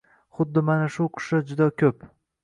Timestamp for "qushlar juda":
1.17-1.67